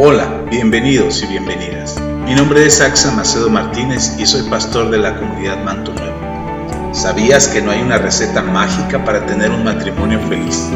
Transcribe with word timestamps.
Hola, 0.00 0.44
bienvenidos 0.48 1.24
y 1.24 1.26
bienvenidas. 1.26 2.00
Mi 2.24 2.32
nombre 2.32 2.64
es 2.64 2.80
Axa 2.80 3.10
Macedo 3.10 3.50
Martínez 3.50 4.14
y 4.16 4.26
soy 4.26 4.48
pastor 4.48 4.92
de 4.92 4.98
la 4.98 5.16
comunidad 5.16 5.64
Manto 5.64 5.92
Nuevo. 5.92 6.94
¿Sabías 6.94 7.48
que 7.48 7.60
no 7.60 7.72
hay 7.72 7.82
una 7.82 7.98
receta 7.98 8.40
mágica 8.40 9.04
para 9.04 9.26
tener 9.26 9.50
un 9.50 9.64
matrimonio 9.64 10.20
feliz? 10.28 10.68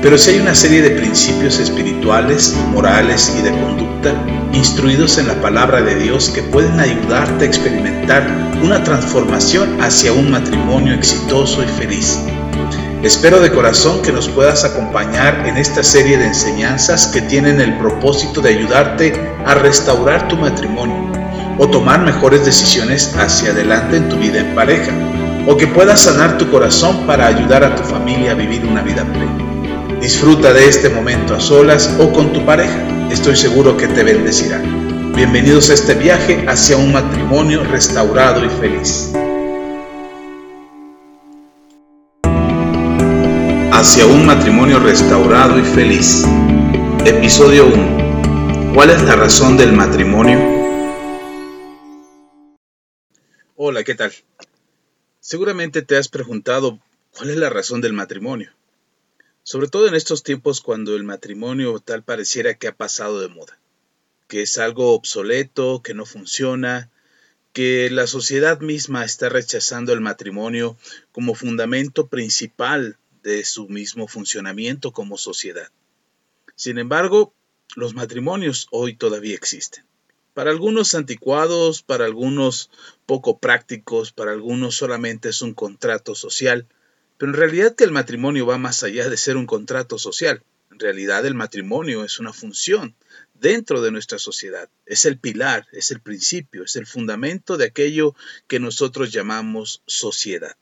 Pero 0.00 0.16
sí 0.16 0.30
hay 0.30 0.38
una 0.38 0.54
serie 0.54 0.82
de 0.82 0.90
principios 0.90 1.58
espirituales, 1.58 2.56
morales 2.70 3.34
y 3.36 3.42
de 3.42 3.50
conducta 3.60 4.14
instruidos 4.52 5.18
en 5.18 5.26
la 5.26 5.40
palabra 5.42 5.82
de 5.82 5.96
Dios 5.96 6.28
que 6.28 6.44
pueden 6.44 6.78
ayudarte 6.78 7.44
a 7.44 7.48
experimentar 7.48 8.24
una 8.62 8.84
transformación 8.84 9.82
hacia 9.82 10.12
un 10.12 10.30
matrimonio 10.30 10.94
exitoso 10.94 11.60
y 11.60 11.66
feliz. 11.66 12.20
Espero 13.04 13.38
de 13.40 13.52
corazón 13.52 14.00
que 14.00 14.12
nos 14.12 14.30
puedas 14.30 14.64
acompañar 14.64 15.46
en 15.46 15.58
esta 15.58 15.82
serie 15.82 16.16
de 16.16 16.24
enseñanzas 16.24 17.08
que 17.08 17.20
tienen 17.20 17.60
el 17.60 17.76
propósito 17.76 18.40
de 18.40 18.48
ayudarte 18.48 19.12
a 19.44 19.54
restaurar 19.56 20.26
tu 20.26 20.38
matrimonio 20.38 21.12
o 21.58 21.68
tomar 21.68 22.00
mejores 22.00 22.46
decisiones 22.46 23.14
hacia 23.14 23.50
adelante 23.50 23.98
en 23.98 24.08
tu 24.08 24.16
vida 24.16 24.40
en 24.40 24.54
pareja, 24.54 24.90
o 25.46 25.54
que 25.54 25.66
puedas 25.66 26.00
sanar 26.00 26.38
tu 26.38 26.50
corazón 26.50 27.06
para 27.06 27.26
ayudar 27.26 27.62
a 27.62 27.76
tu 27.76 27.82
familia 27.82 28.32
a 28.32 28.36
vivir 28.36 28.64
una 28.64 28.80
vida 28.80 29.04
plena. 29.04 30.00
Disfruta 30.00 30.54
de 30.54 30.66
este 30.66 30.88
momento 30.88 31.34
a 31.34 31.40
solas 31.40 31.94
o 31.98 32.10
con 32.10 32.32
tu 32.32 32.42
pareja, 32.46 32.88
estoy 33.10 33.36
seguro 33.36 33.76
que 33.76 33.86
te 33.86 34.02
bendecirá. 34.02 34.62
Bienvenidos 35.14 35.68
a 35.68 35.74
este 35.74 35.92
viaje 35.92 36.46
hacia 36.48 36.78
un 36.78 36.94
matrimonio 36.94 37.64
restaurado 37.64 38.42
y 38.46 38.48
feliz. 38.48 39.12
Hacia 43.76 44.06
un 44.06 44.24
matrimonio 44.24 44.78
restaurado 44.78 45.58
y 45.58 45.64
feliz. 45.64 46.22
Episodio 47.04 47.66
1. 47.66 48.72
¿Cuál 48.72 48.90
es 48.90 49.02
la 49.02 49.16
razón 49.16 49.56
del 49.56 49.72
matrimonio? 49.72 50.38
Hola, 53.56 53.82
¿qué 53.82 53.96
tal? 53.96 54.12
Seguramente 55.18 55.82
te 55.82 55.96
has 55.96 56.06
preguntado 56.06 56.78
cuál 57.16 57.30
es 57.30 57.36
la 57.36 57.50
razón 57.50 57.80
del 57.80 57.94
matrimonio. 57.94 58.52
Sobre 59.42 59.66
todo 59.66 59.88
en 59.88 59.96
estos 59.96 60.22
tiempos 60.22 60.60
cuando 60.60 60.94
el 60.94 61.02
matrimonio 61.02 61.80
tal 61.80 62.04
pareciera 62.04 62.54
que 62.54 62.68
ha 62.68 62.76
pasado 62.76 63.20
de 63.20 63.28
moda, 63.28 63.58
que 64.28 64.42
es 64.42 64.56
algo 64.56 64.94
obsoleto, 64.94 65.82
que 65.82 65.94
no 65.94 66.06
funciona, 66.06 66.90
que 67.52 67.90
la 67.90 68.06
sociedad 68.06 68.60
misma 68.60 69.04
está 69.04 69.28
rechazando 69.30 69.92
el 69.92 70.00
matrimonio 70.00 70.76
como 71.10 71.34
fundamento 71.34 72.06
principal 72.06 72.98
de 73.24 73.42
su 73.44 73.68
mismo 73.68 74.06
funcionamiento 74.06 74.92
como 74.92 75.18
sociedad. 75.18 75.68
Sin 76.54 76.78
embargo, 76.78 77.34
los 77.74 77.94
matrimonios 77.94 78.68
hoy 78.70 78.94
todavía 78.94 79.34
existen. 79.34 79.84
Para 80.34 80.50
algunos 80.50 80.94
anticuados, 80.94 81.82
para 81.82 82.04
algunos 82.04 82.70
poco 83.06 83.38
prácticos, 83.38 84.12
para 84.12 84.32
algunos 84.32 84.76
solamente 84.76 85.30
es 85.30 85.40
un 85.42 85.54
contrato 85.54 86.14
social, 86.14 86.66
pero 87.16 87.32
en 87.32 87.38
realidad 87.38 87.74
que 87.74 87.84
el 87.84 87.92
matrimonio 87.92 88.44
va 88.46 88.58
más 88.58 88.82
allá 88.82 89.08
de 89.08 89.16
ser 89.16 89.36
un 89.36 89.46
contrato 89.46 89.98
social. 89.98 90.42
En 90.70 90.78
realidad 90.78 91.24
el 91.24 91.34
matrimonio 91.34 92.04
es 92.04 92.18
una 92.18 92.32
función 92.32 92.94
dentro 93.32 93.80
de 93.80 93.90
nuestra 93.90 94.18
sociedad. 94.18 94.68
Es 94.84 95.06
el 95.06 95.18
pilar, 95.18 95.66
es 95.72 95.90
el 95.92 96.00
principio, 96.00 96.64
es 96.64 96.76
el 96.76 96.86
fundamento 96.86 97.56
de 97.56 97.66
aquello 97.66 98.14
que 98.48 98.60
nosotros 98.60 99.12
llamamos 99.12 99.82
sociedad. 99.86 100.56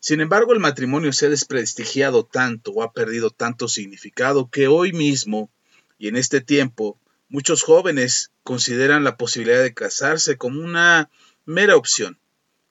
Sin 0.00 0.22
embargo, 0.22 0.54
el 0.54 0.60
matrimonio 0.60 1.12
se 1.12 1.26
ha 1.26 1.28
desprestigiado 1.28 2.24
tanto 2.24 2.72
o 2.72 2.82
ha 2.82 2.92
perdido 2.92 3.30
tanto 3.30 3.68
significado 3.68 4.48
que 4.50 4.66
hoy 4.66 4.92
mismo 4.92 5.50
y 5.98 6.08
en 6.08 6.16
este 6.16 6.40
tiempo 6.40 6.98
muchos 7.28 7.62
jóvenes 7.62 8.32
consideran 8.42 9.04
la 9.04 9.18
posibilidad 9.18 9.62
de 9.62 9.74
casarse 9.74 10.38
como 10.38 10.62
una 10.62 11.10
mera 11.44 11.76
opción, 11.76 12.18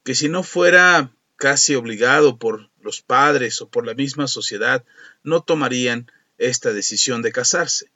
que 0.04 0.16
si 0.16 0.28
no 0.28 0.42
fuera 0.42 1.14
casi 1.36 1.76
obligado 1.76 2.40
por 2.40 2.72
los 2.82 3.02
padres 3.02 3.62
o 3.62 3.70
por 3.70 3.86
la 3.86 3.94
misma 3.94 4.28
sociedad, 4.28 4.84
no 5.24 5.42
tomarían 5.42 6.12
esta 6.40 6.74
decisión 6.74 7.22
de 7.22 7.32
casarse. 7.32 7.92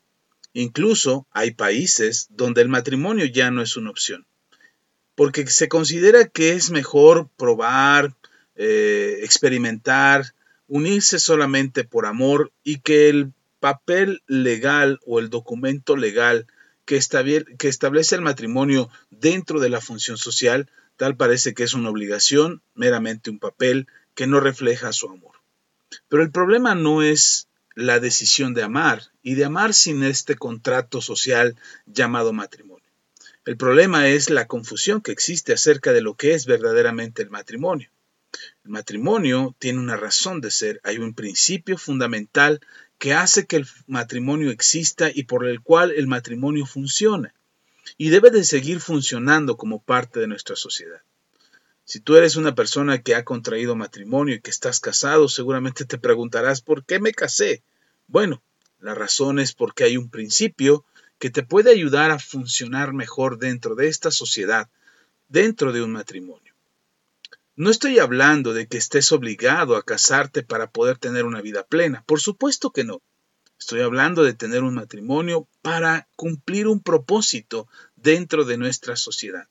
Incluso 0.53 1.25
hay 1.31 1.51
países 1.51 2.27
donde 2.29 2.61
el 2.61 2.69
matrimonio 2.69 3.25
ya 3.25 3.50
no 3.50 3.63
es 3.63 3.75
una 3.77 3.89
opción, 3.89 4.27
porque 5.15 5.47
se 5.47 5.67
considera 5.67 6.27
que 6.27 6.53
es 6.53 6.69
mejor 6.69 7.29
probar, 7.35 8.15
eh, 8.55 9.19
experimentar, 9.23 10.33
unirse 10.67 11.19
solamente 11.19 11.83
por 11.83 12.05
amor 12.05 12.51
y 12.63 12.79
que 12.79 13.09
el 13.09 13.33
papel 13.59 14.21
legal 14.27 14.99
o 15.05 15.19
el 15.19 15.29
documento 15.29 15.95
legal 15.95 16.47
que, 16.85 16.99
que 17.57 17.67
establece 17.67 18.15
el 18.15 18.21
matrimonio 18.21 18.89
dentro 19.09 19.59
de 19.59 19.69
la 19.69 19.81
función 19.81 20.17
social, 20.17 20.69
tal 20.97 21.15
parece 21.15 21.53
que 21.53 21.63
es 21.63 21.73
una 21.73 21.89
obligación, 21.89 22.61
meramente 22.75 23.29
un 23.29 23.39
papel 23.39 23.87
que 24.15 24.27
no 24.27 24.39
refleja 24.39 24.93
su 24.93 25.09
amor. 25.09 25.35
Pero 26.09 26.23
el 26.23 26.31
problema 26.31 26.75
no 26.75 27.01
es 27.01 27.47
la 27.75 27.99
decisión 27.99 28.53
de 28.53 28.63
amar 28.63 29.11
y 29.21 29.35
de 29.35 29.45
amar 29.45 29.73
sin 29.73 30.03
este 30.03 30.35
contrato 30.35 31.01
social 31.01 31.55
llamado 31.85 32.33
matrimonio. 32.33 32.83
El 33.45 33.57
problema 33.57 34.07
es 34.07 34.29
la 34.29 34.47
confusión 34.47 35.01
que 35.01 35.11
existe 35.11 35.53
acerca 35.53 35.91
de 35.91 36.01
lo 36.01 36.15
que 36.15 36.33
es 36.33 36.45
verdaderamente 36.45 37.21
el 37.21 37.29
matrimonio. 37.29 37.89
El 38.63 38.71
matrimonio 38.71 39.55
tiene 39.59 39.79
una 39.79 39.97
razón 39.97 40.41
de 40.41 40.51
ser, 40.51 40.79
hay 40.83 40.97
un 40.97 41.13
principio 41.13 41.77
fundamental 41.77 42.61
que 42.97 43.13
hace 43.13 43.45
que 43.45 43.57
el 43.57 43.67
matrimonio 43.88 44.49
exista 44.49 45.11
y 45.13 45.23
por 45.23 45.45
el 45.45 45.61
cual 45.61 45.91
el 45.91 46.07
matrimonio 46.07 46.66
funciona 46.66 47.33
y 47.97 48.09
debe 48.09 48.31
de 48.31 48.44
seguir 48.44 48.79
funcionando 48.79 49.57
como 49.57 49.81
parte 49.81 50.19
de 50.19 50.27
nuestra 50.27 50.55
sociedad. 50.55 51.01
Si 51.85 51.99
tú 51.99 52.16
eres 52.16 52.38
una 52.38 52.55
persona 52.55 53.01
que 53.01 53.16
ha 53.16 53.25
contraído 53.25 53.75
matrimonio 53.75 54.35
y 54.35 54.41
que 54.41 54.51
estás 54.51 54.79
casado, 54.79 55.27
seguramente 55.27 55.85
te 55.85 55.97
preguntarás 55.97 56.61
¿por 56.61 56.85
qué 56.85 57.00
me 57.00 57.11
casé? 57.11 57.61
Bueno, 58.07 58.41
la 58.79 58.95
razón 58.95 59.39
es 59.39 59.53
porque 59.53 59.83
hay 59.83 59.97
un 59.97 60.09
principio 60.09 60.85
que 61.19 61.29
te 61.29 61.44
puede 61.44 61.71
ayudar 61.71 62.11
a 62.11 62.19
funcionar 62.19 62.94
mejor 62.94 63.38
dentro 63.38 63.75
de 63.75 63.88
esta 63.88 64.11
sociedad, 64.11 64.69
dentro 65.27 65.71
de 65.73 65.81
un 65.81 65.91
matrimonio. 65.91 66.52
No 67.55 67.69
estoy 67.69 67.99
hablando 67.99 68.55
de 68.55 68.65
que 68.65 68.77
estés 68.77 69.11
obligado 69.11 69.75
a 69.75 69.83
casarte 69.83 70.41
para 70.41 70.71
poder 70.71 70.97
tener 70.97 71.23
una 71.23 71.39
vida 71.39 71.63
plena. 71.63 72.03
Por 72.07 72.19
supuesto 72.19 72.71
que 72.71 72.83
no. 72.83 72.99
Estoy 73.59 73.81
hablando 73.81 74.23
de 74.23 74.33
tener 74.33 74.63
un 74.63 74.73
matrimonio 74.73 75.47
para 75.61 76.07
cumplir 76.15 76.67
un 76.67 76.79
propósito 76.79 77.67
dentro 77.95 78.43
de 78.43 78.57
nuestra 78.57 78.95
sociedad. 78.95 79.47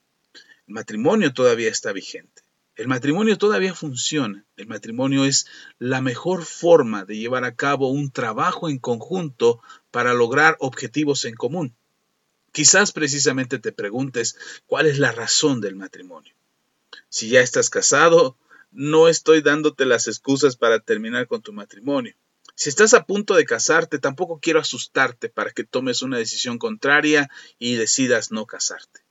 El 0.67 0.73
matrimonio 0.73 1.33
todavía 1.33 1.69
está 1.69 1.93
vigente. 1.93 2.41
El 2.75 2.89
matrimonio 2.89 3.37
todavía 3.37 3.73
funciona. 3.73 4.43
El 4.57 4.67
matrimonio 4.67 5.23
es 5.23 5.47
la 5.79 6.01
mejor 6.01 6.43
forma 6.43 7.05
de 7.05 7.15
llevar 7.15 7.45
a 7.45 7.55
cabo 7.55 7.87
un 7.87 8.11
trabajo 8.11 8.67
en 8.67 8.79
conjunto 8.79 9.61
para 9.91 10.13
lograr 10.13 10.57
objetivos 10.59 11.23
en 11.23 11.35
común. 11.35 11.73
Quizás 12.51 12.91
precisamente 12.91 13.59
te 13.59 13.71
preguntes 13.71 14.35
cuál 14.65 14.87
es 14.87 14.99
la 14.99 15.13
razón 15.13 15.61
del 15.61 15.77
matrimonio. 15.77 16.35
Si 17.09 17.29
ya 17.29 17.41
estás 17.41 17.69
casado, 17.69 18.37
no 18.71 19.07
estoy 19.07 19.41
dándote 19.41 19.85
las 19.85 20.07
excusas 20.07 20.55
para 20.55 20.79
terminar 20.79 21.27
con 21.27 21.41
tu 21.41 21.53
matrimonio. 21.53 22.15
Si 22.55 22.69
estás 22.69 22.93
a 22.93 23.05
punto 23.05 23.35
de 23.35 23.45
casarte, 23.45 23.99
tampoco 23.99 24.39
quiero 24.39 24.59
asustarte 24.59 25.29
para 25.29 25.51
que 25.51 25.63
tomes 25.63 26.01
una 26.01 26.17
decisión 26.17 26.57
contraria 26.57 27.29
y 27.57 27.75
decidas 27.75 28.31
no 28.31 28.45
casarte. 28.45 29.01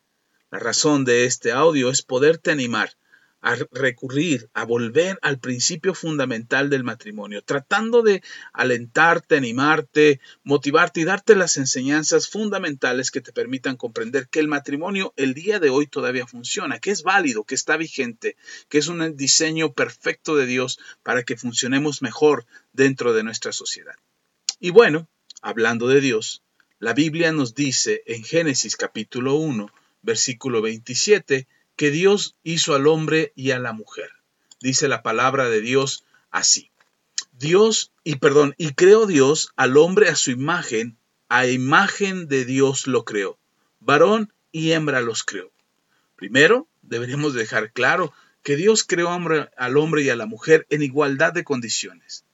La 0.50 0.59
razón 0.59 1.04
de 1.04 1.25
este 1.25 1.50
audio 1.50 1.91
es 1.91 2.03
poderte 2.03 2.50
animar 2.50 2.97
a 3.42 3.56
recurrir, 3.72 4.48
a 4.54 4.64
volver 4.64 5.19
al 5.20 5.41
principio 5.41 5.94
fundamental 5.94 6.70
del 6.70 6.84
matrimonio, 6.84 7.42
tratando 7.42 8.03
de 8.03 8.22
alentarte, 8.53 9.36
animarte, 9.36 10.20
motivarte 10.44 11.00
y 11.00 11.04
darte 11.04 11.34
las 11.34 11.56
enseñanzas 11.56 12.28
fundamentales 12.28 13.10
que 13.10 13.21
te 13.21 13.33
permitan 13.33 13.77
comprender 13.77 14.28
que 14.28 14.39
el 14.39 14.47
matrimonio 14.47 15.12
el 15.16 15.34
día 15.34 15.59
de 15.59 15.71
hoy 15.71 15.89
todavía 15.89 16.27
funciona, 16.27 16.78
que 16.78 16.92
es 16.92 17.03
válido, 17.03 17.42
que 17.42 17.56
está 17.56 17.77
vigente, 17.77 18.36
que 18.68 18.78
es 18.78 18.86
un 18.86 19.16
diseño 19.16 19.72
perfecto 19.72 20.36
de 20.36 20.47
Dios 20.47 20.78
para 21.03 21.24
que 21.24 21.36
funcionemos 21.36 22.00
mejor 22.00 22.47
dentro 22.72 23.12
de 23.12 23.24
nuestra 23.24 23.53
sociedad. 23.53 23.97
Y 24.60 24.71
bueno, 24.71 25.09
hablando 25.42 25.88
de 25.88 26.00
Dios, 26.00 26.45
la 26.78 26.95
Biblia 26.95 27.33
nos 27.33 27.56
dice 27.56 28.04
en 28.06 28.22
Génesis 28.22 28.77
capítulo 28.77 29.34
1, 29.34 29.68
versículo 30.03 30.62
27, 30.62 31.48
que 31.77 31.91
Dios 31.91 32.36
hizo 32.42 32.74
al 32.74 32.86
hombre 32.86 33.33
y 33.34 33.51
a 33.51 33.59
la 33.59 33.72
mujer. 33.72 34.10
Dice 34.60 34.89
la 34.89 35.03
palabra 35.03 35.48
de 35.48 35.60
Dios 35.60 36.04
así. 36.30 36.71
Dios, 37.33 37.92
y 38.04 38.16
perdón, 38.16 38.54
y 38.59 38.74
creó 38.74 39.07
Dios 39.07 39.53
al 39.57 39.77
hombre 39.77 40.09
a 40.09 40.15
su 40.15 40.30
imagen, 40.30 40.97
a 41.28 41.47
imagen 41.47 42.28
de 42.28 42.45
Dios 42.45 42.86
lo 42.86 43.04
creó. 43.04 43.39
Varón 43.80 44.33
y 44.53 44.72
hembra 44.72 45.01
los 45.01 45.24
creó. 45.24 45.51
Primero, 46.15 46.69
deberíamos 46.83 47.34
dejar 47.34 47.72
claro 47.72 48.13
que 48.42 48.57
Dios 48.57 48.84
creó 48.84 49.10
al 49.10 49.77
hombre 49.77 50.03
y 50.03 50.10
a 50.10 50.16
la 50.16 50.27
mujer 50.27 50.66
en 50.71 50.83
igualdad 50.83 51.33
de 51.33 51.45
condiciones. 51.45 52.24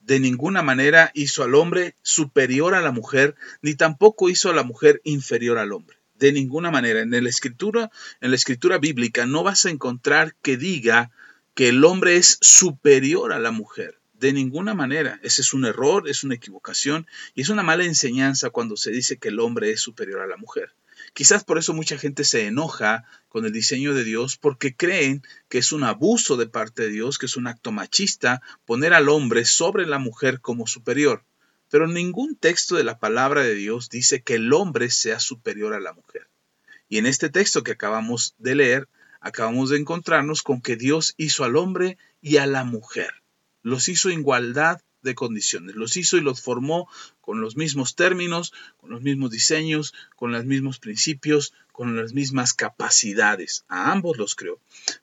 de 0.00 0.20
ninguna 0.20 0.62
manera 0.62 1.10
hizo 1.12 1.44
al 1.44 1.54
hombre 1.54 1.94
superior 2.00 2.74
a 2.74 2.80
la 2.80 2.92
mujer, 2.92 3.36
ni 3.60 3.74
tampoco 3.74 4.30
hizo 4.30 4.48
a 4.48 4.54
la 4.54 4.62
mujer 4.62 5.02
inferior 5.04 5.58
al 5.58 5.70
hombre. 5.72 5.97
De 6.18 6.32
ninguna 6.32 6.70
manera. 6.70 7.00
En 7.00 7.10
la 7.10 7.28
escritura, 7.28 7.90
en 8.20 8.30
la 8.30 8.36
escritura 8.36 8.78
bíblica 8.78 9.26
no 9.26 9.44
vas 9.44 9.66
a 9.66 9.70
encontrar 9.70 10.34
que 10.42 10.56
diga 10.56 11.10
que 11.54 11.68
el 11.68 11.84
hombre 11.84 12.16
es 12.16 12.38
superior 12.40 13.32
a 13.32 13.38
la 13.38 13.52
mujer. 13.52 13.98
De 14.14 14.32
ninguna 14.32 14.74
manera. 14.74 15.20
Ese 15.22 15.42
es 15.42 15.54
un 15.54 15.64
error, 15.64 16.08
es 16.08 16.24
una 16.24 16.34
equivocación 16.34 17.06
y 17.34 17.42
es 17.42 17.50
una 17.50 17.62
mala 17.62 17.84
enseñanza 17.84 18.50
cuando 18.50 18.76
se 18.76 18.90
dice 18.90 19.18
que 19.18 19.28
el 19.28 19.38
hombre 19.38 19.70
es 19.70 19.80
superior 19.80 20.20
a 20.20 20.26
la 20.26 20.36
mujer. 20.36 20.72
Quizás 21.14 21.44
por 21.44 21.58
eso 21.58 21.72
mucha 21.72 21.98
gente 21.98 22.24
se 22.24 22.46
enoja 22.46 23.04
con 23.28 23.44
el 23.44 23.52
diseño 23.52 23.94
de 23.94 24.04
Dios 24.04 24.36
porque 24.36 24.74
creen 24.74 25.22
que 25.48 25.58
es 25.58 25.72
un 25.72 25.84
abuso 25.84 26.36
de 26.36 26.46
parte 26.46 26.82
de 26.82 26.90
Dios, 26.90 27.18
que 27.18 27.26
es 27.26 27.36
un 27.36 27.46
acto 27.46 27.72
machista 27.72 28.42
poner 28.66 28.92
al 28.92 29.08
hombre 29.08 29.44
sobre 29.44 29.86
la 29.86 29.98
mujer 29.98 30.40
como 30.40 30.66
superior. 30.66 31.24
Pero 31.70 31.86
ningún 31.86 32.36
texto 32.36 32.76
de 32.76 32.84
la 32.84 32.98
palabra 32.98 33.42
de 33.42 33.54
Dios 33.54 33.90
dice 33.90 34.22
que 34.22 34.34
el 34.34 34.52
hombre 34.52 34.90
sea 34.90 35.20
superior 35.20 35.74
a 35.74 35.80
la 35.80 35.92
mujer. 35.92 36.28
Y 36.88 36.98
en 36.98 37.06
este 37.06 37.28
texto 37.28 37.62
que 37.62 37.72
acabamos 37.72 38.34
de 38.38 38.54
leer, 38.54 38.88
acabamos 39.20 39.70
de 39.70 39.78
encontrarnos 39.78 40.42
con 40.42 40.60
que 40.62 40.76
Dios 40.76 41.14
hizo 41.16 41.44
al 41.44 41.56
hombre 41.56 41.98
y 42.22 42.38
a 42.38 42.46
la 42.46 42.64
mujer. 42.64 43.12
Los 43.62 43.88
hizo 43.88 44.08
en 44.10 44.20
igualdad 44.20 44.80
de 45.02 45.14
condiciones. 45.14 45.76
Los 45.76 45.96
hizo 45.96 46.16
y 46.16 46.20
los 46.20 46.40
formó 46.40 46.88
con 47.20 47.40
los 47.40 47.56
mismos 47.56 47.94
términos, 47.94 48.52
con 48.78 48.90
los 48.90 49.02
mismos 49.02 49.30
diseños, 49.30 49.94
con 50.16 50.32
los 50.32 50.44
mismos 50.44 50.78
principios, 50.78 51.52
con 51.72 51.96
las 51.96 52.12
mismas 52.12 52.54
capacidades. 52.54 53.64
A 53.68 53.92
ambos 53.92 54.16
los 54.16 54.34
creó. 54.34 54.58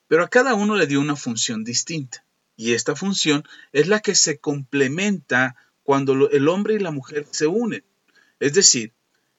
Pero 0.08 0.24
a 0.24 0.28
cada 0.28 0.54
uno 0.54 0.76
le 0.76 0.86
dio 0.86 1.00
una 1.00 1.16
función 1.16 1.64
distinta. 1.64 2.24
Y 2.56 2.72
esta 2.72 2.96
función 2.96 3.44
es 3.72 3.86
la 3.86 4.00
que 4.00 4.14
se 4.14 4.38
complementa 4.38 5.56
cuando 5.86 6.28
el 6.28 6.48
hombre 6.48 6.74
y 6.74 6.80
la 6.80 6.90
mujer 6.90 7.26
se 7.30 7.46
unen. 7.46 7.84
Es 8.40 8.52
decir, 8.54 8.92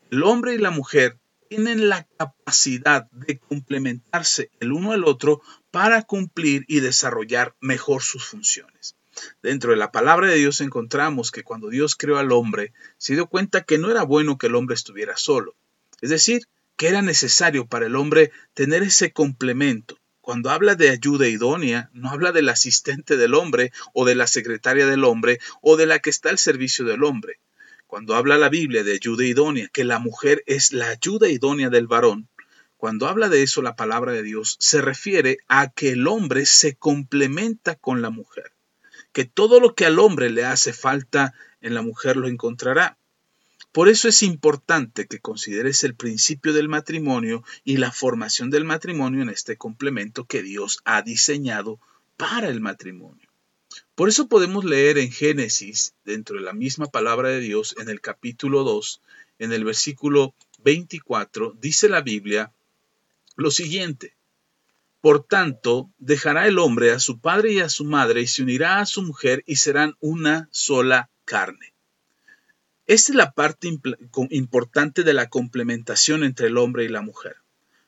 el 0.10 0.24
hombre 0.24 0.56
y 0.56 0.58
la 0.58 0.72
mujer 0.72 1.20
tienen 1.50 1.90
la 1.90 2.08
capacidad 2.18 3.12
de 3.12 3.38
complementarse 3.38 4.50
el 4.62 4.72
uno 4.72 4.94
al 4.94 5.04
otro 5.04 5.42
para 5.72 6.04
cumplir 6.04 6.64
y 6.70 6.80
desarrollar 6.80 7.54
mejor 7.60 8.02
sus 8.02 8.26
funciones. 8.26 8.96
Dentro 9.44 9.72
de 9.72 9.78
la 9.78 9.92
palabra 9.92 10.28
de 10.28 10.38
Dios 10.38 10.62
encontramos 10.62 11.32
que 11.32 11.44
cuando 11.44 11.68
Dios 11.68 11.96
creó 11.96 12.18
al 12.18 12.32
hombre, 12.32 12.72
se 12.98 13.14
dio 13.14 13.28
cuenta 13.28 13.64
que 13.64 13.78
no 13.78 13.92
era 13.92 14.04
bueno 14.04 14.38
que 14.38 14.48
el 14.48 14.56
hombre 14.56 14.76
estuviera 14.76 15.18
solo. 15.18 15.54
Es 16.00 16.10
decir, 16.10 16.48
que 16.78 16.88
era 16.88 17.02
necesario 17.02 17.68
para 17.68 17.88
el 17.88 17.96
hombre 17.98 18.32
tener 18.54 18.84
ese 18.84 19.12
complemento. 19.12 19.98
Cuando 20.28 20.50
habla 20.50 20.76
de 20.76 20.90
ayuda 20.90 21.30
idónea, 21.30 21.90
no 21.94 22.10
habla 22.10 22.34
del 22.34 22.50
asistente 22.50 23.16
del 23.16 23.34
hombre 23.34 23.72
o 23.94 24.04
de 24.04 24.14
la 24.14 24.28
secretaria 24.28 24.86
del 24.86 25.06
hombre 25.06 25.40
o 25.62 25.78
de 25.78 25.86
la 25.86 26.00
que 26.00 26.10
está 26.10 26.32
al 26.32 26.38
servicio 26.38 26.84
del 26.84 27.06
hombre. 27.06 27.40
Cuando 27.86 28.14
habla 28.14 28.38
la 28.38 28.50
Biblia 28.50 28.84
de 28.84 28.92
ayuda 28.92 29.24
idónea, 29.24 29.70
que 29.72 29.86
la 29.86 30.00
mujer 30.00 30.44
es 30.46 30.74
la 30.74 30.90
ayuda 30.90 31.30
idónea 31.30 31.70
del 31.70 31.88
varón, 31.88 32.28
cuando 32.76 33.08
habla 33.08 33.30
de 33.30 33.42
eso 33.42 33.62
la 33.62 33.78
palabra 33.78 34.12
de 34.12 34.22
Dios, 34.22 34.58
se 34.60 34.82
refiere 34.82 35.38
a 35.48 35.70
que 35.72 35.92
el 35.92 36.06
hombre 36.08 36.46
se 36.46 36.76
complementa 36.76 37.76
con 37.76 38.02
la 38.02 38.10
mujer 38.10 38.52
que 39.14 39.24
todo 39.24 39.62
lo 39.62 39.76
que 39.76 39.86
al 39.86 39.98
hombre 39.98 40.30
le 40.30 40.44
hace 40.44 40.74
falta 40.74 41.34
en 41.62 41.74
la 41.74 41.84
mujer 41.84 42.18
lo 42.18 42.28
encontrará. 42.28 42.98
Por 43.78 43.90
eso 43.90 44.08
es 44.08 44.24
importante 44.24 45.06
que 45.06 45.20
consideres 45.20 45.84
el 45.84 45.94
principio 45.94 46.52
del 46.52 46.68
matrimonio 46.68 47.44
y 47.64 47.78
la 47.78 47.92
formación 47.92 48.50
del 48.50 48.64
matrimonio 48.64 49.22
en 49.22 49.30
este 49.30 49.56
complemento 49.56 50.26
que 50.26 50.42
Dios 50.42 50.80
ha 50.84 51.04
diseñado 51.04 51.80
para 52.18 52.50
el 52.50 52.60
matrimonio. 52.60 53.30
Por 53.94 54.10
eso 54.10 54.28
podemos 54.28 54.66
leer 54.66 54.98
en 54.98 55.12
Génesis, 55.12 55.94
dentro 56.06 56.38
de 56.38 56.42
la 56.42 56.54
misma 56.54 56.88
palabra 56.88 57.30
de 57.30 57.40
Dios, 57.40 57.76
en 57.78 57.88
el 57.90 58.02
capítulo 58.02 58.64
2, 58.64 59.00
en 59.38 59.54
el 59.54 59.64
versículo 59.64 60.34
24, 60.64 61.56
dice 61.62 61.88
la 61.88 62.02
Biblia 62.02 62.52
lo 63.36 63.52
siguiente, 63.52 64.16
por 65.02 65.24
tanto, 65.24 65.92
dejará 66.00 66.48
el 66.48 66.58
hombre 66.58 66.90
a 66.90 67.00
su 67.00 67.20
padre 67.20 67.54
y 67.54 67.60
a 67.60 67.70
su 67.70 67.86
madre 67.86 68.22
y 68.22 68.28
se 68.28 68.42
unirá 68.42 68.80
a 68.80 68.88
su 68.88 69.04
mujer 69.04 69.44
y 69.46 69.58
serán 69.58 69.96
una 70.00 70.50
sola 70.52 71.12
carne. 71.26 71.77
Esta 72.88 73.12
es 73.12 73.16
la 73.18 73.32
parte 73.34 73.70
importante 74.30 75.04
de 75.04 75.14
la 75.14 75.28
complementación 75.28 76.24
entre 76.24 76.48
el 76.48 76.58
hombre 76.58 76.86
y 76.86 76.88
la 76.88 77.02
mujer. 77.02 77.36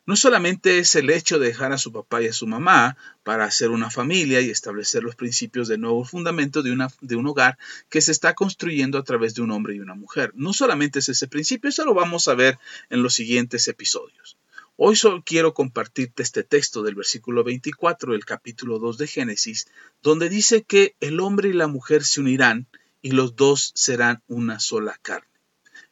No 0.05 0.17
solamente 0.17 0.79
es 0.79 0.93
el 0.95 1.09
hecho 1.09 1.39
de 1.39 1.47
dejar 1.47 1.71
a 1.71 1.77
su 1.77 1.93
papá 1.93 2.21
y 2.21 2.27
a 2.27 2.33
su 2.33 2.47
mamá 2.47 2.97
para 3.23 3.45
hacer 3.45 3.69
una 3.69 3.89
familia 3.89 4.41
y 4.41 4.49
establecer 4.49 5.03
los 5.03 5.15
principios 5.15 5.69
de 5.69 5.77
nuevo 5.77 6.03
fundamento 6.03 6.63
de, 6.63 6.75
de 6.99 7.15
un 7.15 7.27
hogar 7.27 7.57
que 7.87 8.01
se 8.01 8.11
está 8.11 8.33
construyendo 8.33 8.97
a 8.97 9.03
través 9.03 9.35
de 9.35 9.41
un 9.41 9.51
hombre 9.51 9.75
y 9.75 9.79
una 9.79 9.95
mujer. 9.95 10.33
No 10.35 10.51
solamente 10.51 10.99
es 10.99 11.07
ese 11.07 11.29
principio, 11.29 11.69
eso 11.69 11.85
lo 11.85 11.93
vamos 11.93 12.27
a 12.27 12.35
ver 12.35 12.59
en 12.89 13.01
los 13.01 13.13
siguientes 13.13 13.69
episodios. 13.69 14.37
Hoy 14.75 14.97
solo 14.97 15.23
quiero 15.25 15.53
compartirte 15.53 16.23
este 16.23 16.43
texto 16.43 16.83
del 16.83 16.95
versículo 16.95 17.45
24 17.45 18.11
del 18.11 18.25
capítulo 18.25 18.79
2 18.79 18.97
de 18.97 19.07
Génesis, 19.07 19.67
donde 20.01 20.27
dice 20.27 20.63
que 20.63 20.95
el 20.99 21.21
hombre 21.21 21.49
y 21.49 21.53
la 21.53 21.67
mujer 21.67 22.03
se 22.03 22.19
unirán 22.19 22.67
y 23.01 23.11
los 23.11 23.35
dos 23.35 23.71
serán 23.75 24.21
una 24.27 24.59
sola 24.59 24.97
carne. 25.01 25.27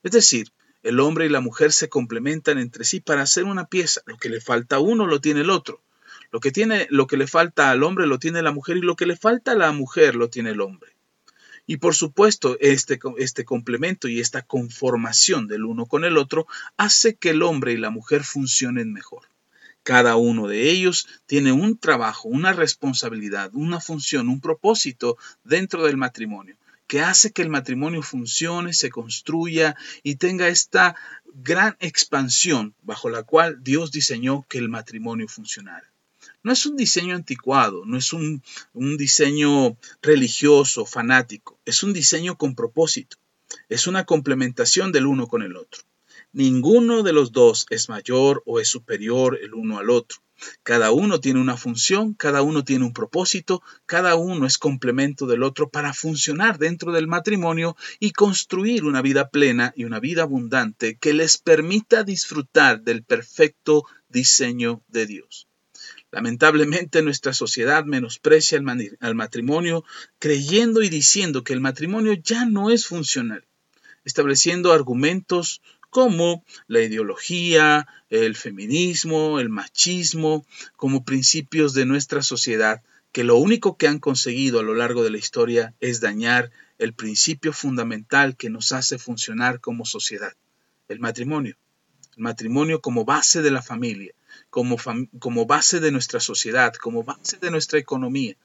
Es 0.03 0.11
decir, 0.11 0.51
el 0.83 0.99
hombre 0.99 1.25
y 1.25 1.29
la 1.29 1.41
mujer 1.41 1.73
se 1.73 1.89
complementan 1.89 2.59
entre 2.59 2.85
sí 2.85 2.99
para 2.99 3.21
hacer 3.21 3.43
una 3.43 3.65
pieza. 3.65 4.01
Lo 4.05 4.17
que 4.17 4.29
le 4.29 4.41
falta 4.41 4.77
a 4.77 4.79
uno 4.79 5.05
lo 5.05 5.19
tiene 5.19 5.41
el 5.41 5.49
otro. 5.49 5.81
Lo 6.31 6.39
que, 6.39 6.51
tiene, 6.51 6.87
lo 6.89 7.07
que 7.07 7.17
le 7.17 7.27
falta 7.27 7.71
al 7.71 7.83
hombre 7.83 8.07
lo 8.07 8.19
tiene 8.19 8.41
la 8.41 8.51
mujer 8.51 8.77
y 8.77 8.81
lo 8.81 8.95
que 8.95 9.05
le 9.05 9.15
falta 9.15 9.51
a 9.51 9.55
la 9.55 9.71
mujer 9.71 10.15
lo 10.15 10.29
tiene 10.29 10.51
el 10.51 10.61
hombre. 10.61 10.91
Y 11.65 11.77
por 11.77 11.95
supuesto, 11.95 12.57
este, 12.61 12.99
este 13.17 13.43
complemento 13.43 14.07
y 14.07 14.21
esta 14.21 14.41
conformación 14.41 15.47
del 15.47 15.65
uno 15.65 15.85
con 15.85 16.05
el 16.05 16.17
otro 16.17 16.47
hace 16.77 17.15
que 17.15 17.31
el 17.31 17.43
hombre 17.43 17.73
y 17.73 17.77
la 17.77 17.89
mujer 17.89 18.23
funcionen 18.23 18.93
mejor. 18.93 19.27
Cada 19.83 20.15
uno 20.15 20.47
de 20.47 20.69
ellos 20.69 21.07
tiene 21.25 21.51
un 21.51 21.77
trabajo, 21.77 22.27
una 22.27 22.53
responsabilidad, 22.53 23.51
una 23.53 23.79
función, 23.79 24.27
un 24.27 24.41
propósito 24.41 25.17
dentro 25.43 25.85
del 25.85 25.97
matrimonio, 25.97 26.57
que 26.87 27.01
hace 27.01 27.31
que 27.31 27.41
el 27.41 27.49
matrimonio 27.49 28.01
funcione, 28.01 28.73
se 28.73 28.89
construya 28.89 29.75
y 30.03 30.15
tenga 30.15 30.47
esta 30.47 30.95
gran 31.33 31.77
expansión 31.79 32.73
bajo 32.81 33.09
la 33.09 33.23
cual 33.23 33.61
Dios 33.61 33.91
diseñó 33.91 34.45
que 34.49 34.57
el 34.57 34.69
matrimonio 34.69 35.27
funcionara. 35.27 35.91
No 36.43 36.53
es 36.53 36.65
un 36.65 36.77
diseño 36.77 37.15
anticuado, 37.15 37.83
no 37.85 37.97
es 37.97 38.13
un, 38.13 38.41
diseño 38.73 39.77
religioso, 40.01 40.85
fanático, 40.85 41.59
es 41.65 41.83
un 41.83 41.93
diseño 41.93 42.37
con 42.37 42.55
propósito, 42.55 43.17
es 43.69 43.85
una 43.85 44.05
complementación 44.05 44.91
del 44.91 45.07
uno 45.07 45.27
con 45.27 45.41
el 45.41 45.57
otro. 45.57 45.83
Ninguno 46.31 47.03
de 47.03 47.13
los 47.13 47.31
dos 47.31 47.65
es 47.69 47.89
mayor 47.89 48.43
o 48.45 48.59
es 48.59 48.69
superior 48.69 49.37
el 49.41 49.53
uno 49.53 49.79
al 49.79 49.89
otro. 49.89 50.19
Cada 50.63 50.91
uno 50.91 51.19
tiene 51.19 51.39
una 51.39 51.57
función, 51.57 52.13
cada 52.13 52.41
uno 52.41 52.63
tiene 52.63 52.85
un 52.85 52.93
propósito, 52.93 53.61
cada 53.85 54.15
uno 54.15 54.45
es 54.45 54.57
complemento 54.57 55.25
del 55.25 55.43
otro 55.43 55.69
para 55.69 55.93
funcionar 55.93 56.57
dentro 56.57 56.91
del 56.91 57.07
matrimonio 57.07 57.75
y 57.99 58.11
construir 58.11 58.85
una 58.85 59.01
vida 59.01 59.29
plena 59.29 59.73
y 59.75 59.85
una 59.85 59.99
vida 59.99 60.23
abundante 60.23 60.97
que 60.97 61.13
les 61.13 61.37
permita 61.37 62.03
disfrutar 62.03 62.81
del 62.81 63.03
perfecto 63.03 63.85
diseño 64.09 64.83
de 64.87 65.05
Dios. 65.05 65.47
Lamentablemente 66.11 67.01
nuestra 67.01 67.33
sociedad 67.33 67.83
menosprecia 67.83 68.59
al 68.99 69.15
matrimonio 69.15 69.83
creyendo 70.19 70.81
y 70.81 70.89
diciendo 70.89 71.43
que 71.43 71.53
el 71.53 71.59
matrimonio 71.59 72.13
ya 72.13 72.45
no 72.45 72.69
es 72.69 72.85
funcional, 72.85 73.45
estableciendo 74.05 74.71
argumentos 74.71 75.61
como 75.97 76.43
la 76.67 76.81
ideología, 76.81 77.87
el 78.11 78.35
feminismo, 78.35 79.39
el 79.39 79.49
machismo, 79.49 80.45
como 80.75 81.03
principios 81.03 81.73
de 81.73 81.87
nuestra 81.87 82.21
sociedad 82.21 82.83
que 83.11 83.23
lo 83.23 83.37
único 83.37 83.77
que 83.77 83.87
han 83.87 83.97
conseguido 83.97 84.59
a 84.59 84.63
lo 84.63 84.75
largo 84.75 85.03
de 85.03 85.09
la 85.09 85.17
historia 85.17 85.73
es 85.79 85.99
dañar 85.99 86.51
el 86.77 86.93
principio 86.93 87.51
fundamental 87.51 88.37
que 88.37 88.51
nos 88.51 88.73
hace 88.73 88.99
funcionar 88.99 89.59
como 89.59 89.85
sociedad, 89.85 90.33
el 90.87 90.99
matrimonio. 90.99 91.57
El 92.15 92.21
matrimonio 92.21 92.79
como 92.79 93.03
base 93.03 93.41
de 93.41 93.49
la 93.49 93.63
familia, 93.63 94.13
como, 94.51 94.77
como 95.17 95.47
base 95.47 95.79
de 95.79 95.91
nuestra 95.91 96.19
sociedad, 96.19 96.75
como 96.75 97.01
base 97.01 97.37
de 97.37 97.49
nuestra 97.49 97.79
economía. 97.79 98.35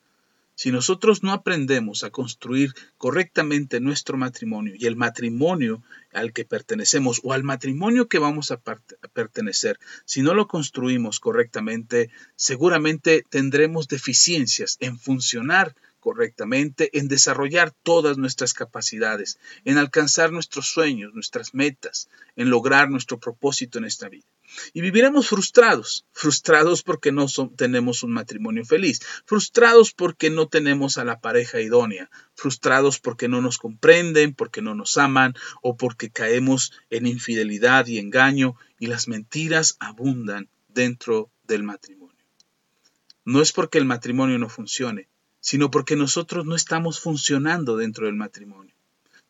Si 0.62 0.70
nosotros 0.70 1.24
no 1.24 1.32
aprendemos 1.32 2.04
a 2.04 2.10
construir 2.10 2.72
correctamente 2.96 3.80
nuestro 3.80 4.16
matrimonio 4.16 4.74
y 4.78 4.86
el 4.86 4.94
matrimonio 4.94 5.82
al 6.12 6.32
que 6.32 6.44
pertenecemos 6.44 7.20
o 7.24 7.32
al 7.32 7.42
matrimonio 7.42 8.06
que 8.06 8.20
vamos 8.20 8.52
a, 8.52 8.60
pertenecer, 9.12 9.80
si 10.04 10.22
no 10.22 10.34
lo 10.34 10.46
construimos 10.46 11.18
correctamente, 11.18 12.10
seguramente 12.36 13.24
tendremos 13.28 13.88
deficiencias 13.88 14.76
en 14.78 15.00
funcionar 15.00 15.74
correctamente, 15.98 16.96
en 16.96 17.08
desarrollar 17.08 17.72
todas 17.82 18.16
nuestras 18.16 18.54
capacidades, 18.54 19.40
en 19.64 19.78
alcanzar 19.78 20.30
nuestros 20.30 20.68
sueños, 20.68 21.12
nuestras 21.12 21.54
metas, 21.54 22.08
en 22.36 22.50
lograr 22.50 22.88
nuestro 22.88 23.18
propósito 23.18 23.78
en 23.78 23.86
esta 23.86 24.08
vida. 24.08 24.26
Y 24.72 24.80
viviremos 24.80 25.28
frustrados, 25.28 26.06
frustrados 26.12 26.82
porque 26.82 27.12
no 27.12 27.26
tenemos 27.56 28.02
un 28.02 28.12
matrimonio 28.12 28.64
feliz, 28.64 29.00
frustrados 29.24 29.92
porque 29.92 30.30
no 30.30 30.48
tenemos 30.48 30.98
a 30.98 31.04
la 31.04 31.20
pareja 31.20 31.60
idónea, 31.60 32.10
frustrados 32.34 32.98
porque 32.98 33.28
no 33.28 33.40
nos 33.40 33.58
comprenden, 33.58 34.34
porque 34.34 34.62
no 34.62 34.74
nos 34.74 34.96
aman 34.98 35.34
o 35.62 35.76
porque 35.76 36.10
caemos 36.10 36.72
en 36.90 37.06
infidelidad 37.06 37.86
y 37.86 37.98
engaño 37.98 38.56
y 38.78 38.86
las 38.86 39.08
mentiras 39.08 39.76
abundan 39.80 40.48
dentro 40.68 41.30
del 41.44 41.62
matrimonio. 41.62 42.24
No 43.24 43.40
es 43.40 43.52
porque 43.52 43.78
el 43.78 43.84
matrimonio 43.84 44.38
no 44.38 44.48
funcione, 44.48 45.08
sino 45.40 45.70
porque 45.70 45.96
nosotros 45.96 46.44
no 46.46 46.54
estamos 46.54 47.00
funcionando 47.00 47.76
dentro 47.76 48.06
del 48.06 48.16
matrimonio. 48.16 48.74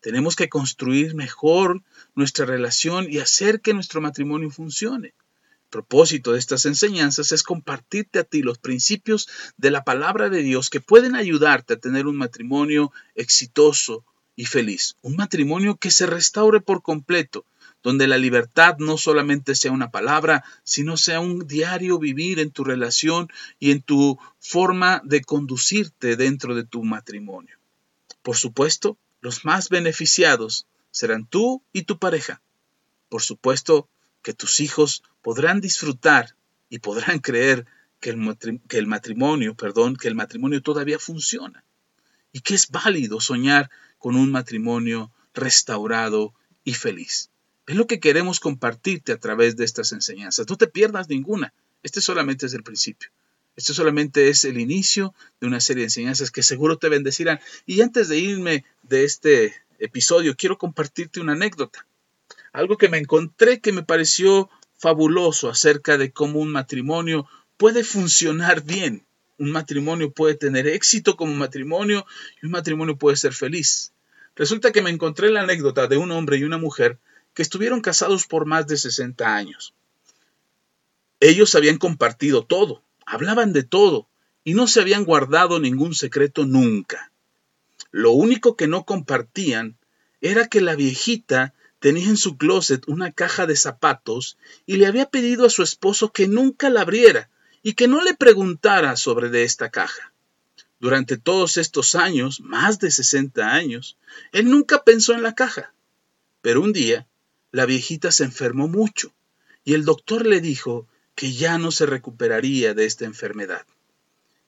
Tenemos 0.03 0.35
que 0.35 0.49
construir 0.49 1.15
mejor 1.15 1.81
nuestra 2.17 2.45
relación 2.45 3.07
y 3.09 3.21
hacer 3.21 3.61
que 3.61 3.73
nuestro 3.73 4.01
matrimonio 4.01 4.51
funcione. 4.51 5.09
El 5.09 5.71
propósito 5.71 6.33
de 6.33 6.41
estas 6.41 6.67
enseñanzas 6.67 7.31
es 7.31 7.45
compartirte 7.45 8.19
a 8.19 8.25
ti 8.25 8.43
los 8.43 8.59
principios 8.59 9.29
de 9.57 9.71
la 9.71 9.85
palabra 9.85 10.29
de 10.29 10.43
Dios 10.43 10.71
que 10.71 10.81
pueden 10.81 11.15
ayudarte 11.15 11.75
a 11.75 11.79
tener 11.79 12.09
un 12.09 12.17
matrimonio 12.17 12.93
exitoso 13.15 14.05
y 14.35 14.47
feliz. 14.47 14.97
Un 15.03 15.15
matrimonio 15.15 15.77
que 15.77 15.93
se 15.93 16.07
restaure 16.07 16.61
por 16.61 16.83
completo, 16.83 17.47
donde 17.85 18.09
la 18.09 18.19
libertad 18.19 18.79
no 18.79 18.99
solamente 18.99 19.55
sea 19.55 19.71
una 19.71 19.93
palabra, 19.93 20.43
sino 20.65 20.97
sea 20.97 21.21
un 21.21 21.47
diario 21.47 22.01
vivir 22.01 22.41
en 22.41 22.51
tu 22.51 22.65
relación 22.65 23.29
y 23.61 23.71
en 23.71 23.83
tu 23.83 24.19
forma 24.41 25.01
de 25.05 25.23
conducirte 25.23 26.17
dentro 26.17 26.57
de 26.57 26.65
tu 26.65 26.83
matrimonio. 26.83 27.57
Por 28.23 28.37
supuesto, 28.37 28.99
los 29.23 29.47
más 29.47 29.71
beneficiados 29.71 30.67
serán 30.91 31.27
tú 31.27 31.63
y 31.73 31.85
tu 31.85 31.99
pareja. 31.99 32.43
Por 33.09 33.23
supuesto 33.23 33.89
que 34.21 34.35
tus 34.35 34.61
hijos 34.61 35.03
podrán 35.23 35.61
disfrutar 35.61 36.37
y 36.69 36.81
podrán 36.81 37.21
creer 37.21 37.65
que 38.01 38.11
el, 38.11 38.87
matrimonio, 38.87 39.55
perdón, 39.55 39.97
que 39.97 40.09
el 40.09 40.17
matrimonio 40.17 40.61
todavía 40.61 40.99
funciona 40.99 41.65
y 42.33 42.41
que 42.41 42.55
es 42.55 42.69
válido 42.69 43.21
soñar 43.21 43.71
con 43.99 44.17
un 44.17 44.33
matrimonio 44.33 45.13
restaurado 45.35 46.35
y 46.65 46.75
feliz. 46.75 47.31
Es 47.69 47.77
lo 47.77 47.87
que 47.87 48.01
queremos 48.01 48.41
compartirte 48.41 49.13
a 49.13 49.21
través 49.21 49.57
de 49.57 49.65
estas 49.65 49.93
enseñanzas. 49.93 50.49
No 50.49 50.57
te 50.57 50.67
pierdas 50.67 51.09
ninguna. 51.09 51.55
Este 51.85 52.01
solamente 52.01 52.47
es 52.47 52.55
el 52.55 52.65
principio. 52.65 53.11
Esto 53.55 53.75
solamente 53.75 54.29
es 54.29 54.45
el 54.45 54.59
inicio 54.59 55.15
de 55.41 55.47
una 55.47 55.61
serie 55.61 55.83
de 55.83 55.87
enseñanzas 55.87 56.31
que 56.31 56.43
seguro 56.43 56.79
te 56.79 56.89
bendecirán. 56.89 57.41
Y 57.67 57.83
antes 57.83 58.09
de 58.09 58.19
irme 58.19 58.65
de 58.83 59.05
este 59.05 59.55
episodio, 59.79 60.37
quiero 60.37 60.57
compartirte 60.57 61.21
una 61.21 61.33
anécdota. 61.33 61.87
Algo 62.53 62.79
que 62.79 62.89
me 62.89 62.99
encontré 62.99 63.61
que 63.61 63.73
me 63.73 63.83
pareció 63.83 64.49
fabuloso 64.79 65.49
acerca 65.49 65.99
de 65.99 66.13
cómo 66.13 66.41
un 66.41 66.51
matrimonio 66.51 67.29
puede 67.57 67.85
funcionar 67.85 68.63
bien. 68.63 69.05
Un 69.39 69.51
matrimonio 69.51 70.11
puede 70.13 70.35
tener 70.35 70.67
éxito 70.67 71.17
como 71.17 71.35
matrimonio 71.35 72.07
y 72.43 72.47
un 72.47 72.53
matrimonio 72.53 72.97
puede 72.97 73.17
ser 73.17 73.35
feliz. 73.35 73.93
Resulta 74.35 74.73
que 74.73 74.83
me 74.83 74.91
encontré 74.91 75.31
la 75.31 75.43
anécdota 75.43 75.87
de 75.89 75.99
un 75.99 76.11
hombre 76.11 76.39
y 76.39 76.45
una 76.45 76.59
mujer 76.59 76.99
que 77.35 77.43
estuvieron 77.43 77.81
casados 77.81 78.27
por 78.27 78.47
más 78.47 78.67
de 78.67 78.77
60 78.77 79.35
años. 79.35 79.75
Ellos 81.21 81.55
habían 81.55 81.79
compartido 81.79 82.45
todo, 82.45 82.83
hablaban 83.13 83.53
de 83.53 83.63
todo 83.63 84.09
y 84.43 84.55
no 84.55 84.67
se 84.67 84.81
habían 84.81 85.05
guardado 85.05 85.61
ningún 85.61 85.95
secreto 85.95 86.47
nunca. 86.47 87.13
Lo 87.91 88.13
único 88.13 88.57
que 88.57 88.67
no 88.67 88.87
compartían 88.87 89.77
era 90.23 90.49
que 90.49 90.63
la 90.63 90.77
viejita 90.77 91.53
tenía 91.79 92.09
en 92.09 92.17
su 92.17 92.39
closet 92.39 92.89
una 92.89 93.13
caja 93.13 93.47
de 93.47 93.55
zapatos 93.55 94.39
y 94.65 94.77
le 94.77 94.87
había 94.87 95.11
pedido 95.11 95.45
a 95.45 95.51
su 95.51 95.63
esposo 95.63 96.11
que 96.11 96.27
nunca 96.27 96.71
la 96.71 96.81
abriera 96.81 97.29
y 97.63 97.75
que 97.75 97.87
no 97.87 98.03
le 98.03 98.15
preguntara 98.15 98.97
sobre 98.97 99.29
de 99.29 99.45
esta 99.45 99.69
caja. 99.69 100.15
Durante 100.81 101.19
todos 101.19 101.59
estos 101.59 101.95
años, 101.95 102.41
más 102.41 102.79
de 102.79 102.91
60 102.91 103.53
años, 103.53 103.99
él 104.33 104.49
nunca 104.49 104.85
pensó 104.85 105.13
en 105.13 105.23
la 105.23 105.35
caja. 105.35 105.75
Pero 106.41 106.63
un 106.63 106.73
día, 106.73 107.07
la 107.51 107.67
viejita 107.67 108.11
se 108.11 108.25
enfermó 108.25 108.69
mucho 108.69 109.13
y 109.65 109.75
el 109.75 109.85
doctor 109.85 110.27
le 110.27 110.41
dijo 110.41 110.89
que 111.15 111.33
ya 111.33 111.59
no 111.59 111.71
se 111.71 111.87
recuperaría 111.87 112.75
de 112.75 112.85
esta 112.85 113.05
enfermedad. 113.05 113.67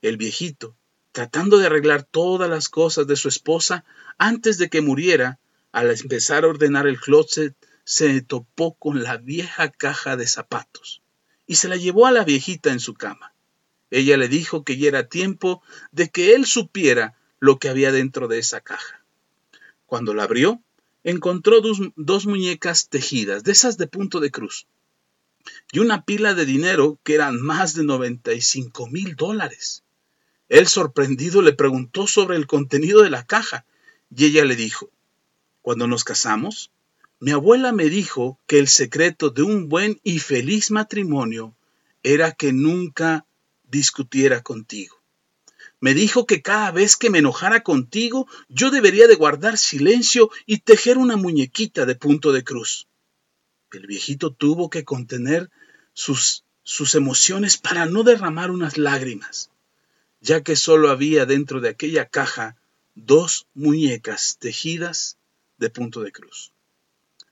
El 0.03 0.17
viejito, 0.17 0.77
tratando 1.13 1.59
de 1.59 1.67
arreglar 1.67 2.03
todas 2.03 2.49
las 2.49 2.69
cosas 2.69 3.07
de 3.07 3.17
su 3.17 3.29
esposa 3.29 3.85
antes 4.19 4.59
de 4.59 4.69
que 4.69 4.81
muriera, 4.81 5.39
al 5.73 5.91
empezar 5.91 6.45
a 6.45 6.49
ordenar 6.49 6.87
el 6.87 7.01
closet, 7.01 7.55
se 7.85 8.23
topó 8.23 8.75
con 8.75 9.03
la 9.03 9.19
vieja 9.19 9.71
caja 9.71 10.17
de 10.17 10.27
zapatos 10.27 11.03
y 11.47 11.57
se 11.57 11.69
la 11.69 11.77
llevó 11.77 12.07
a 12.07 12.13
la 12.13 12.25
viejita 12.25 12.71
en 12.71 12.81
su 12.81 12.95
cama. 12.95 13.35
Ella 13.91 14.17
le 14.17 14.29
dijo 14.29 14.65
que 14.65 14.79
ya 14.79 14.89
era 14.89 15.09
tiempo 15.09 15.63
de 15.93 16.09
que 16.09 16.35
él 16.35 16.47
supiera 16.47 17.17
lo 17.39 17.59
que 17.59 17.69
había 17.69 17.93
dentro 17.93 18.27
de 18.27 18.39
esa 18.39 18.61
caja. 18.61 19.05
Cuando 19.87 20.15
la 20.15 20.23
abrió, 20.23 20.63
encontró 21.03 21.61
dos, 21.61 21.79
dos 21.97 22.27
muñecas 22.27 22.89
tejidas, 22.89 23.45
de 23.45 23.53
esas 23.53 23.77
de 23.77 23.87
punto 23.87 24.21
de 24.21 24.31
cruz 24.31 24.67
y 25.73 25.79
una 25.79 26.05
pila 26.05 26.35
de 26.35 26.47
dinero 26.47 26.99
que 27.03 27.15
eran 27.15 27.41
más 27.41 27.75
de 27.75 27.85
95 27.85 28.87
mil 28.89 29.17
dólares. 29.17 29.83
Él 30.49 30.69
sorprendido 30.69 31.43
le 31.43 31.53
preguntó 31.53 32.07
sobre 32.07 32.37
el 32.37 32.47
contenido 32.47 33.03
de 33.03 33.11
la 33.11 33.25
caja 33.25 33.65
y 34.15 34.27
ella 34.27 34.45
le 34.45 34.57
dijo, 34.57 34.91
cuando 35.63 35.87
nos 35.87 36.05
casamos, 36.05 36.71
mi 37.21 37.31
abuela 37.31 37.73
me 37.73 37.89
dijo 37.89 38.39
que 38.47 38.59
el 38.59 38.69
secreto 38.69 39.31
de 39.31 39.43
un 39.43 39.69
buen 39.69 39.99
y 40.03 40.19
feliz 40.19 40.71
matrimonio 40.71 41.55
era 42.03 42.33
que 42.33 42.53
nunca 42.53 43.27
discutiera 43.65 44.43
contigo. 44.43 45.01
Me 45.81 45.95
dijo 45.95 46.27
que 46.27 46.43
cada 46.43 46.71
vez 46.71 46.97
que 46.97 47.11
me 47.11 47.19
enojara 47.19 47.63
contigo, 47.63 48.27
yo 48.49 48.71
debería 48.71 49.07
de 49.07 49.17
guardar 49.17 49.59
silencio 49.59 50.31
y 50.47 50.59
tejer 50.59 50.99
una 50.99 51.17
muñequita 51.17 51.87
de 51.87 51.95
punto 51.95 52.33
de 52.33 52.45
cruz. 52.45 52.87
El 53.75 53.87
viejito 53.87 54.33
tuvo 54.33 54.71
que 54.71 54.85
contener 54.85 55.51
sus, 55.93 56.45
sus 56.63 56.95
emociones 56.95 57.57
para 57.57 57.87
no 57.87 58.03
derramar 58.03 58.51
unas 58.51 58.79
lágrimas, 58.79 59.51
ya 60.21 60.43
que 60.43 60.57
solo 60.57 60.91
había 60.91 61.27
dentro 61.27 61.61
de 61.61 61.71
aquella 61.71 62.07
caja 62.07 62.57
dos 62.95 63.47
muñecas 63.55 64.39
tejidas 64.39 65.19
de 65.59 65.71
punto 65.71 66.03
de 66.03 66.13
cruz. 66.13 66.53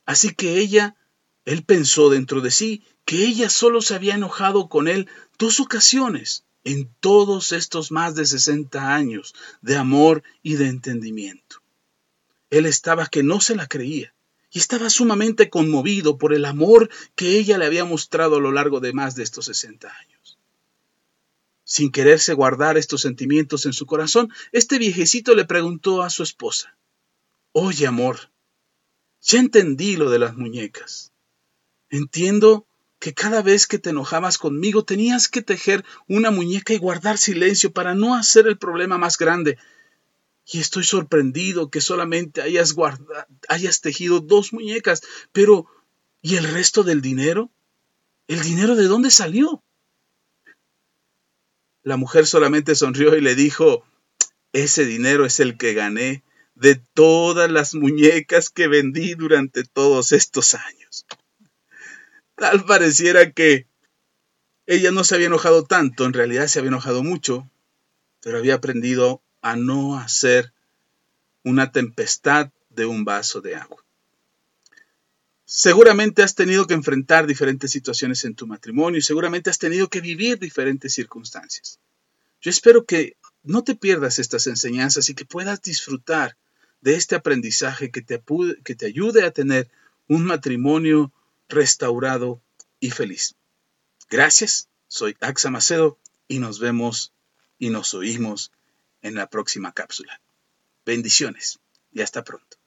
Así 0.04 0.34
que 0.34 0.58
ella, 0.58 0.96
él 1.44 1.64
pensó 1.64 2.10
dentro 2.10 2.40
de 2.40 2.50
sí 2.50 2.82
que 3.04 3.24
ella 3.24 3.48
solo 3.50 3.82
se 3.82 3.94
había 3.94 4.14
enojado 4.14 4.68
con 4.68 4.88
él 4.88 5.08
dos 5.38 5.60
ocasiones 5.60 6.44
en 6.64 6.88
todos 7.00 7.52
estos 7.52 7.90
más 7.90 8.14
de 8.14 8.26
60 8.26 8.94
años 8.94 9.34
de 9.60 9.76
amor 9.76 10.22
y 10.42 10.54
de 10.54 10.68
entendimiento. 10.68 11.62
Él 12.50 12.66
estaba 12.66 13.06
que 13.06 13.22
no 13.22 13.40
se 13.40 13.56
la 13.56 13.66
creía 13.66 14.14
y 14.52 14.58
estaba 14.58 14.90
sumamente 14.90 15.48
conmovido 15.48 16.18
por 16.18 16.34
el 16.34 16.44
amor 16.44 16.90
que 17.16 17.38
ella 17.38 17.56
le 17.56 17.64
había 17.64 17.86
mostrado 17.86 18.36
a 18.36 18.40
lo 18.40 18.52
largo 18.52 18.80
de 18.80 18.92
más 18.92 19.14
de 19.14 19.22
estos 19.22 19.46
60 19.46 19.88
años. 19.88 20.38
Sin 21.64 21.90
quererse 21.90 22.34
guardar 22.34 22.76
estos 22.76 23.00
sentimientos 23.00 23.64
en 23.64 23.72
su 23.72 23.86
corazón, 23.86 24.30
este 24.52 24.78
viejecito 24.78 25.34
le 25.34 25.46
preguntó 25.46 26.02
a 26.02 26.10
su 26.10 26.22
esposa, 26.22 26.76
Oye, 27.52 27.86
amor, 27.86 28.30
ya 29.22 29.40
entendí 29.40 29.96
lo 29.96 30.10
de 30.10 30.18
las 30.18 30.36
muñecas. 30.36 31.12
Entiendo 31.88 32.66
que 32.98 33.14
cada 33.14 33.42
vez 33.42 33.66
que 33.66 33.78
te 33.78 33.90
enojabas 33.90 34.38
conmigo 34.38 34.84
tenías 34.84 35.28
que 35.28 35.42
tejer 35.42 35.84
una 36.08 36.30
muñeca 36.30 36.74
y 36.74 36.78
guardar 36.78 37.18
silencio 37.18 37.72
para 37.72 37.94
no 37.94 38.14
hacer 38.14 38.46
el 38.46 38.58
problema 38.58 38.98
más 38.98 39.16
grande, 39.18 39.58
y 40.44 40.60
estoy 40.60 40.84
sorprendido 40.84 41.70
que 41.70 41.80
solamente 41.80 42.42
hayas, 42.42 42.72
guardado, 42.72 43.26
hayas 43.48 43.80
tejido 43.80 44.20
dos 44.20 44.52
muñecas, 44.52 45.02
pero 45.32 45.66
¿y 46.20 46.36
el 46.36 46.44
resto 46.44 46.82
del 46.82 47.00
dinero? 47.00 47.50
¿El 48.26 48.42
dinero 48.42 48.76
de 48.76 48.84
dónde 48.84 49.10
salió? 49.10 49.62
La 51.82 51.96
mujer 51.96 52.26
solamente 52.26 52.74
sonrió 52.74 53.16
y 53.16 53.20
le 53.20 53.34
dijo, 53.34 53.84
ese 54.52 54.84
dinero 54.84 55.26
es 55.26 55.40
el 55.40 55.56
que 55.56 55.74
gané 55.74 56.22
de 56.54 56.76
todas 56.76 57.50
las 57.50 57.74
muñecas 57.74 58.50
que 58.50 58.68
vendí 58.68 59.14
durante 59.14 59.64
todos 59.64 60.12
estos 60.12 60.54
años. 60.54 61.06
Tal 62.36 62.64
pareciera 62.64 63.32
que 63.32 63.66
ella 64.66 64.90
no 64.90 65.04
se 65.04 65.14
había 65.14 65.26
enojado 65.26 65.64
tanto, 65.64 66.04
en 66.04 66.12
realidad 66.12 66.46
se 66.46 66.58
había 66.58 66.68
enojado 66.68 67.02
mucho, 67.02 67.50
pero 68.20 68.38
había 68.38 68.54
aprendido 68.54 69.22
a 69.42 69.56
no 69.56 69.98
hacer 69.98 70.52
una 71.44 71.72
tempestad 71.72 72.50
de 72.70 72.86
un 72.86 73.04
vaso 73.04 73.40
de 73.40 73.56
agua. 73.56 73.84
Seguramente 75.44 76.22
has 76.22 76.34
tenido 76.34 76.66
que 76.66 76.74
enfrentar 76.74 77.26
diferentes 77.26 77.70
situaciones 77.70 78.24
en 78.24 78.34
tu 78.34 78.46
matrimonio 78.46 78.98
y 78.98 79.02
seguramente 79.02 79.50
has 79.50 79.58
tenido 79.58 79.88
que 79.88 80.00
vivir 80.00 80.38
diferentes 80.38 80.94
circunstancias. 80.94 81.78
Yo 82.40 82.50
espero 82.50 82.86
que 82.86 83.16
no 83.42 83.62
te 83.62 83.74
pierdas 83.74 84.18
estas 84.18 84.46
enseñanzas 84.46 85.10
y 85.10 85.14
que 85.14 85.26
puedas 85.26 85.60
disfrutar 85.60 86.38
de 86.80 86.94
este 86.94 87.16
aprendizaje 87.16 87.90
que 87.90 88.00
te, 88.00 88.22
que 88.64 88.74
te 88.74 88.86
ayude 88.86 89.24
a 89.24 89.30
tener 89.32 89.70
un 90.08 90.24
matrimonio 90.24 91.12
restaurado 91.48 92.40
y 92.80 92.90
feliz. 92.90 93.34
Gracias, 94.08 94.68
soy 94.88 95.16
Axa 95.20 95.50
Macedo 95.50 95.98
y 96.28 96.38
nos 96.38 96.60
vemos 96.60 97.12
y 97.58 97.70
nos 97.70 97.94
oímos 97.94 98.52
en 99.02 99.14
la 99.14 99.28
próxima 99.28 99.72
cápsula. 99.72 100.20
Bendiciones 100.84 101.60
y 101.90 102.00
hasta 102.00 102.24
pronto. 102.24 102.61